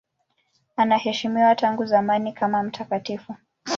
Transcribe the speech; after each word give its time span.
Anaheshimiwa 0.75 1.55
tangu 1.55 1.85
zamani 1.85 2.33
kama 2.33 2.63
mtakatifu. 2.63 3.35